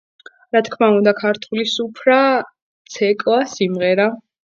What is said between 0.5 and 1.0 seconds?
რა თქმა